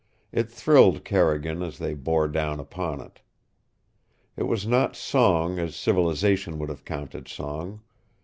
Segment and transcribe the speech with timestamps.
[0.31, 3.21] It thrilled Carrigan as they bore down upon it.
[4.35, 7.81] It was not song as civilization would have counted song.